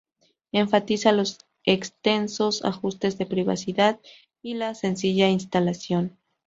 Enfatiza 0.51 1.11
los 1.11 1.37
extensos 1.63 2.65
ajustes 2.65 3.19
de 3.19 3.27
privacidad, 3.27 3.99
y 4.41 4.55
la 4.55 4.73
sencilla 4.73 5.29
instalación. 5.29 6.17